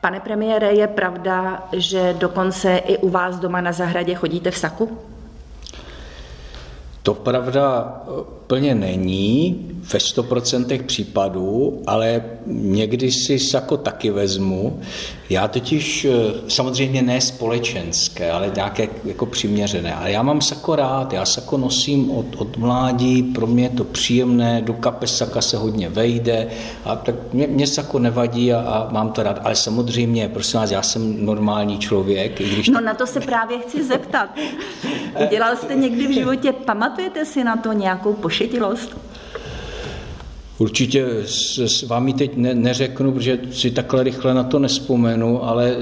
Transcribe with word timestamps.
Pane 0.00 0.20
premiére, 0.20 0.72
je 0.72 0.86
pravda, 0.86 1.68
že 1.72 2.14
dokonce 2.18 2.76
i 2.76 2.98
u 2.98 3.08
vás 3.08 3.38
doma 3.38 3.60
na 3.60 3.72
zahradě 3.72 4.14
chodíte 4.14 4.50
v 4.50 4.58
saku? 4.58 4.98
To 7.02 7.14
pravda 7.14 7.94
plně 8.48 8.74
není 8.74 9.56
ve 9.92 9.98
100% 9.98 10.82
případů, 10.82 11.82
ale 11.86 12.22
někdy 12.46 13.12
si 13.12 13.38
sako 13.38 13.76
taky 13.76 14.10
vezmu. 14.10 14.80
Já 15.30 15.48
totiž 15.48 16.04
eh, 16.04 16.10
samozřejmě 16.48 17.02
ne 17.02 17.20
společenské, 17.20 18.30
ale 18.30 18.52
nějaké 18.54 18.88
jako 19.04 19.26
přiměřené. 19.26 19.94
Ale 19.94 20.10
já 20.10 20.22
mám 20.22 20.40
sako 20.40 20.76
rád, 20.76 21.12
já 21.12 21.24
sako 21.24 21.56
nosím 21.56 22.10
od, 22.10 22.26
od 22.36 22.56
mládí, 22.56 23.22
pro 23.22 23.46
mě 23.46 23.62
je 23.62 23.68
to 23.68 23.84
příjemné, 23.84 24.62
do 24.62 24.72
kapes 24.72 25.16
saka 25.16 25.42
se 25.42 25.56
hodně 25.56 25.88
vejde 25.88 26.46
a 26.84 26.96
tak 26.96 27.14
mě, 27.32 27.46
mě 27.46 27.66
sako 27.66 27.98
nevadí 27.98 28.52
a, 28.52 28.60
a 28.60 28.92
mám 28.92 29.12
to 29.12 29.22
rád. 29.22 29.40
Ale 29.44 29.56
samozřejmě, 29.56 30.28
prosím 30.28 30.60
vás, 30.60 30.70
já 30.70 30.82
jsem 30.82 31.26
normální 31.26 31.78
člověk. 31.78 32.40
I 32.40 32.44
když 32.44 32.68
no 32.68 32.80
na 32.80 32.94
to 32.94 33.06
se 33.06 33.20
právě 33.20 33.58
chci 33.58 33.84
zeptat. 33.84 34.30
Udělal 35.26 35.56
jste 35.56 35.74
někdy 35.74 36.06
v 36.06 36.14
životě, 36.14 36.52
pamatujete 36.52 37.24
si 37.24 37.44
na 37.44 37.56
to 37.56 37.72
nějakou 37.72 38.14
pošetilost? 38.38 38.96
Určitě 40.58 41.06
s, 41.24 41.82
vámi 41.82 42.12
teď 42.12 42.36
ne, 42.36 42.54
neřeknu, 42.54 43.12
protože 43.12 43.38
si 43.52 43.70
takhle 43.70 44.02
rychle 44.02 44.34
na 44.34 44.44
to 44.44 44.58
nespomenu, 44.58 45.44
ale 45.44 45.70
e, 45.70 45.76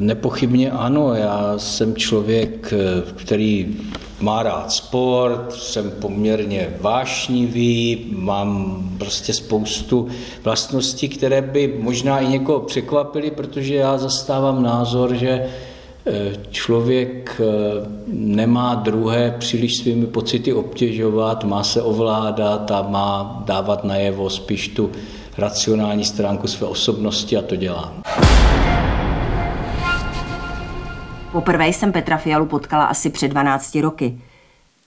nepochybně 0.00 0.70
ano. 0.70 1.14
Já 1.14 1.54
jsem 1.56 1.96
člověk, 1.96 2.72
e, 2.72 3.12
který 3.12 3.76
má 4.20 4.42
rád 4.42 4.72
sport, 4.72 5.52
jsem 5.52 5.90
poměrně 5.90 6.76
vášnivý, 6.80 8.06
mám 8.12 8.82
prostě 8.98 9.32
spoustu 9.32 10.08
vlastností, 10.44 11.08
které 11.08 11.42
by 11.42 11.74
možná 11.80 12.18
i 12.18 12.28
někoho 12.28 12.60
překvapily, 12.60 13.30
protože 13.30 13.74
já 13.74 13.98
zastávám 13.98 14.62
názor, 14.62 15.14
že 15.14 15.46
člověk 16.50 17.40
eh, 17.40 17.44
nemá 18.06 18.74
druhé 18.74 19.36
příliš 19.38 19.76
svými 19.76 20.06
pocity 20.06 20.52
obtěžovat, 20.52 21.44
má 21.44 21.62
se 21.62 21.82
ovládat 21.82 22.70
a 22.70 22.82
má 22.82 23.42
dávat 23.46 23.84
najevo 23.84 24.30
spíš 24.30 24.68
tu 24.68 24.90
racionální 25.38 26.04
stránku 26.04 26.46
své 26.46 26.66
osobnosti 26.66 27.36
a 27.36 27.42
to 27.42 27.56
dělá. 27.56 27.92
Poprvé 31.32 31.68
jsem 31.68 31.92
Petra 31.92 32.16
Fialu 32.16 32.46
potkala 32.46 32.84
asi 32.84 33.10
před 33.10 33.28
12 33.28 33.74
roky. 33.74 34.18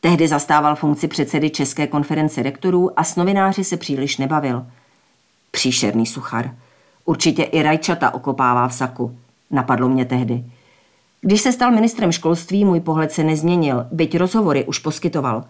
Tehdy 0.02 0.28
zastával 0.28 0.76
funkci 0.76 1.08
předsedy 1.08 1.50
České 1.50 1.88
konference 1.88 2.44
rektorů 2.44 3.00
a 3.00 3.04
s 3.04 3.16
novináři 3.16 3.64
se 3.64 3.78
příliš 3.78 4.18
nebavil. 4.18 4.66
Příšerný 5.52 6.06
suchar. 6.06 6.52
Určitě 7.06 7.44
i 7.44 7.64
rajčata 7.64 8.14
okopává 8.14 8.68
v 8.68 8.74
saku. 8.74 9.18
Napadlo 9.52 9.90
mě 9.90 10.06
tehdy. 10.06 10.44
Když 11.24 11.42
se 11.42 11.52
stal 11.52 11.72
ministrem 11.72 12.12
školství, 12.12 12.66
můj 12.66 12.80
pohled 12.80 13.12
se 13.12 13.24
nezměnil, 13.24 13.88
byť 13.92 14.18
rozhovory 14.18 14.66
už 14.66 14.80
poskytoval. 14.80 15.44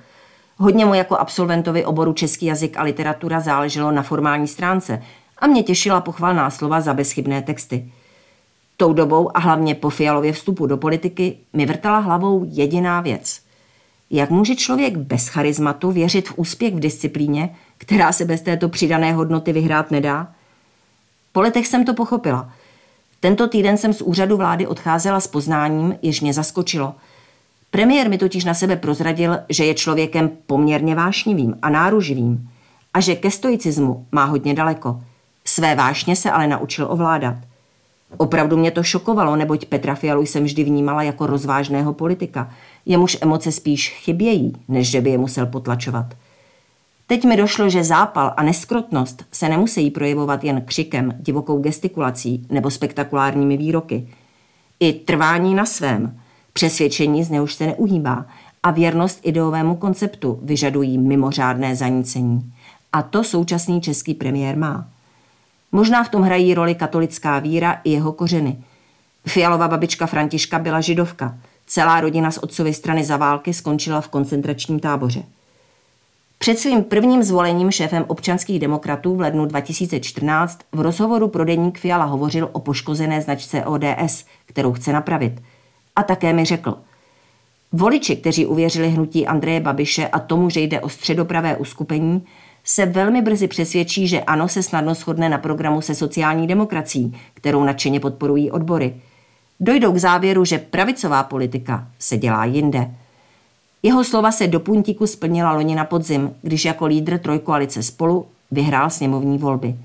Hodně 0.57 0.85
mu 0.85 0.93
jako 0.93 1.17
absolventovi 1.17 1.85
oboru 1.85 2.13
český 2.13 2.45
jazyk 2.45 2.77
a 2.77 2.83
literatura 2.83 3.39
záleželo 3.39 3.91
na 3.91 4.01
formální 4.01 4.47
stránce 4.47 5.01
a 5.37 5.47
mě 5.47 5.63
těšila 5.63 6.01
pochvalná 6.01 6.49
slova 6.49 6.81
za 6.81 6.93
bezchybné 6.93 7.41
texty. 7.41 7.91
Tou 8.77 8.93
dobou 8.93 9.37
a 9.37 9.39
hlavně 9.39 9.75
po 9.75 9.89
Fialově 9.89 10.33
vstupu 10.33 10.65
do 10.65 10.77
politiky 10.77 11.37
mi 11.53 11.65
vrtala 11.65 11.99
hlavou 11.99 12.45
jediná 12.49 13.01
věc. 13.01 13.41
Jak 14.09 14.29
může 14.29 14.55
člověk 14.55 14.97
bez 14.97 15.27
charizmatu 15.27 15.91
věřit 15.91 16.29
v 16.29 16.33
úspěch 16.37 16.75
v 16.75 16.79
disciplíně, 16.79 17.55
která 17.77 18.11
se 18.11 18.25
bez 18.25 18.41
této 18.41 18.69
přidané 18.69 19.13
hodnoty 19.13 19.53
vyhrát 19.53 19.91
nedá? 19.91 20.27
Po 21.31 21.41
letech 21.41 21.67
jsem 21.67 21.85
to 21.85 21.93
pochopila– 21.93 22.53
tento 23.21 23.47
týden 23.47 23.77
jsem 23.77 23.93
z 23.93 24.01
úřadu 24.01 24.37
vlády 24.37 24.67
odcházela 24.67 25.19
s 25.19 25.27
poznáním, 25.27 25.95
jež 26.01 26.21
mě 26.21 26.33
zaskočilo. 26.33 26.95
Premiér 27.71 28.09
mi 28.09 28.17
totiž 28.17 28.45
na 28.45 28.53
sebe 28.53 28.75
prozradil, 28.75 29.37
že 29.49 29.65
je 29.65 29.73
člověkem 29.73 30.29
poměrně 30.45 30.95
vášnivým 30.95 31.55
a 31.61 31.69
náruživým 31.69 32.49
a 32.93 32.99
že 32.99 33.15
ke 33.15 33.31
stoicismu 33.31 34.05
má 34.11 34.25
hodně 34.25 34.53
daleko. 34.53 35.01
Své 35.45 35.75
vášně 35.75 36.15
se 36.15 36.31
ale 36.31 36.47
naučil 36.47 36.87
ovládat. 36.89 37.35
Opravdu 38.17 38.57
mě 38.57 38.71
to 38.71 38.83
šokovalo, 38.83 39.35
neboť 39.35 39.65
Petra 39.65 39.95
Fialu 39.95 40.25
jsem 40.25 40.43
vždy 40.43 40.63
vnímala 40.63 41.03
jako 41.03 41.27
rozvážného 41.27 41.93
politika. 41.93 42.51
Jemuž 42.85 43.17
emoce 43.21 43.51
spíš 43.51 43.89
chybějí, 43.89 44.53
než 44.67 44.89
že 44.89 45.01
by 45.01 45.09
je 45.09 45.17
musel 45.17 45.45
potlačovat. 45.45 46.05
Teď 47.11 47.25
mi 47.25 47.38
došlo, 47.38 47.69
že 47.69 47.83
zápal 47.83 48.33
a 48.38 48.44
neskrotnost 48.44 49.25
se 49.31 49.49
nemusí 49.49 49.91
projevovat 49.91 50.44
jen 50.44 50.61
křikem, 50.61 51.13
divokou 51.19 51.61
gestikulací 51.61 52.47
nebo 52.49 52.72
spektakulárními 52.72 53.57
výroky. 53.57 54.07
I 54.79 54.94
trvání 54.94 55.55
na 55.55 55.66
svém, 55.66 56.19
přesvědčení 56.53 57.23
z 57.23 57.29
něhož 57.29 57.53
se 57.53 57.66
neuhýbá 57.66 58.25
a 58.63 58.72
věrnost 58.72 59.19
ideovému 59.23 59.75
konceptu 59.75 60.39
vyžadují 60.44 60.97
mimořádné 60.97 61.75
zanícení. 61.75 62.53
A 62.94 63.01
to 63.01 63.23
současný 63.23 63.81
český 63.81 64.13
premiér 64.13 64.57
má. 64.57 64.88
Možná 65.72 66.03
v 66.03 66.09
tom 66.09 66.22
hrají 66.22 66.53
roli 66.53 66.75
katolická 66.75 67.39
víra 67.39 67.81
i 67.83 67.91
jeho 67.91 68.11
kořeny. 68.11 68.63
Fialová 69.28 69.67
babička 69.67 70.05
Františka 70.05 70.59
byla 70.59 70.81
židovka. 70.81 71.38
Celá 71.67 72.01
rodina 72.01 72.31
z 72.31 72.38
otcovy 72.38 72.73
strany 72.73 73.03
za 73.03 73.17
války 73.17 73.53
skončila 73.53 74.01
v 74.01 74.07
koncentračním 74.07 74.79
táboře. 74.79 75.23
Před 76.41 76.59
svým 76.59 76.84
prvním 76.84 77.24
zvolením 77.24 77.72
šéfem 77.72 78.06
občanských 78.07 78.59
demokratů 78.59 79.16
v 79.16 79.19
lednu 79.19 79.46
2014 79.46 80.59
v 80.72 80.79
rozhovoru 80.79 81.28
pro 81.28 81.46
deník 81.46 81.79
Fiala 81.79 82.06
hovořil 82.06 82.50
o 82.52 82.59
poškozené 82.59 83.22
značce 83.22 83.66
ODS, 83.66 84.25
kterou 84.46 84.74
chce 84.74 84.94
napravit. 84.94 85.41
A 85.96 86.03
také 86.03 86.34
mi 86.34 86.46
řekl, 86.46 86.78
voliči, 87.72 88.16
kteří 88.16 88.46
uvěřili 88.46 88.90
hnutí 88.90 89.28
Andreje 89.28 89.59
Babiše 89.59 90.07
a 90.07 90.19
tomu, 90.19 90.50
že 90.50 90.59
jde 90.59 90.81
o 90.81 90.90
středopravé 90.90 91.57
uskupení, 91.57 92.24
se 92.63 92.85
velmi 92.85 93.22
brzy 93.22 93.47
přesvědčí, 93.47 94.08
že 94.08 94.22
ano 94.22 94.47
se 94.47 94.63
snadno 94.63 94.94
shodne 94.94 95.29
na 95.29 95.38
programu 95.38 95.81
se 95.81 95.96
sociální 95.96 96.47
demokracií, 96.47 97.18
kterou 97.34 97.63
nadšeně 97.63 98.00
podporují 98.00 98.52
odbory. 98.52 98.96
Dojdou 99.59 99.94
k 99.94 99.97
závěru, 99.97 100.46
že 100.46 100.58
pravicová 100.58 101.23
politika 101.23 101.88
se 102.00 102.18
dělá 102.18 102.46
jinde– 102.46 102.91
jeho 103.83 104.03
slova 104.03 104.31
se 104.31 104.47
do 104.47 104.59
puntíku 104.59 105.07
splnila 105.07 105.51
loni 105.51 105.75
na 105.75 105.85
podzim, 105.85 106.33
když 106.41 106.65
jako 106.65 106.85
lídr 106.85 107.17
trojkoalice 107.17 107.83
spolu 107.83 108.25
vyhrál 108.51 108.89
sněmovní 108.89 109.37
volby. 109.37 109.75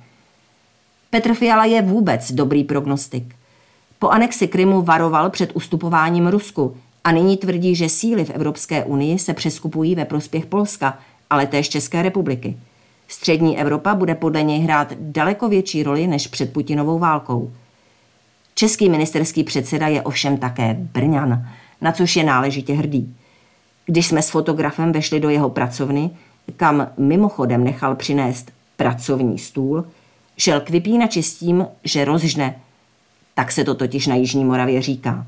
Petr 1.11 1.35
Fiala 1.35 1.65
je 1.65 1.83
vůbec 1.83 2.33
dobrý 2.33 2.65
prognostik. 2.65 3.35
Po 3.99 4.09
anexi 4.09 4.49
Krymu 4.49 4.83
varoval 4.83 5.31
před 5.31 5.51
ustupováním 5.55 6.27
Rusku 6.27 6.77
a 7.05 7.13
nyní 7.13 7.37
tvrdí, 7.37 7.75
že 7.75 7.89
síly 7.89 8.25
v 8.25 8.31
Evropské 8.31 8.85
unii 8.85 9.19
se 9.19 9.35
přeskupují 9.35 9.95
ve 9.95 10.05
prospěch 10.05 10.47
Polska, 10.47 10.99
ale 11.31 11.47
též 11.47 11.69
České 11.69 12.03
republiky. 12.03 12.57
Střední 13.09 13.59
Evropa 13.59 13.95
bude 13.95 14.15
podle 14.15 14.43
něj 14.43 14.61
hrát 14.61 14.93
daleko 15.01 15.49
větší 15.49 15.83
roli 15.83 16.07
než 16.07 16.27
před 16.27 16.53
Putinovou 16.53 16.99
válkou. 16.99 17.53
Český 18.55 18.89
ministerský 18.89 19.45
předseda 19.45 19.89
je 19.89 20.03
ovšem 20.03 20.37
také 20.37 20.77
Brňan, 20.79 21.49
na 21.81 21.93
což 21.93 22.17
je 22.17 22.25
náležitě 22.25 22.75
hrdý. 22.75 23.15
Když 23.87 24.07
jsme 24.07 24.23
s 24.23 24.31
fotografem 24.31 24.93
vešli 24.93 25.21
do 25.21 25.29
jeho 25.29 25.51
pracovny, 25.51 26.11
kam 26.57 26.89
mimochodem 26.97 27.65
nechal 27.65 27.97
přinést 27.97 28.53
pracovní 28.77 29.39
stůl, 29.39 29.87
šel 30.39 30.61
k 30.61 30.71
vypínači 30.71 31.23
s 31.23 31.35
tím, 31.39 31.67
že 31.85 32.05
rozžne. 32.05 32.61
Tak 33.35 33.53
se 33.53 33.65
to 33.65 33.75
totiž 33.75 34.07
na 34.07 34.15
Jižní 34.15 34.45
Moravě 34.45 34.83
říká. 34.83 35.27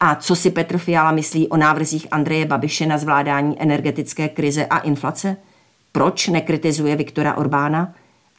A 0.00 0.14
co 0.14 0.36
si 0.36 0.50
Petr 0.50 0.78
Fiala 0.78 1.12
myslí 1.12 1.48
o 1.48 1.56
návrzích 1.56 2.06
Andreje 2.10 2.46
Babiše 2.46 2.86
na 2.86 2.98
zvládání 2.98 3.62
energetické 3.62 4.28
krize 4.28 4.66
a 4.66 4.78
inflace? 4.78 5.36
Proč 5.92 6.28
nekritizuje 6.28 6.96
Viktora 6.96 7.34
Orbána? 7.34 7.94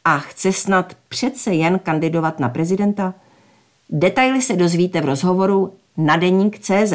A 0.05 0.17
chce 0.17 0.53
snad 0.53 0.93
přece 1.09 1.53
jen 1.53 1.79
kandidovat 1.79 2.39
na 2.39 2.49
prezidenta? 2.49 3.13
Detaily 3.89 4.41
se 4.41 4.55
dozvíte 4.55 5.01
v 5.01 5.05
rozhovoru 5.05 5.73
na 5.97 6.17
deník 6.17 6.59
CZ. 6.59 6.93